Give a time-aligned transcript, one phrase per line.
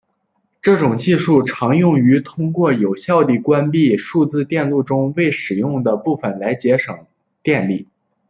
[0.63, 7.05] 这种技术经常用于通过有效地关闭数字电路中未使用的部分来节省
[7.43, 7.87] 电力。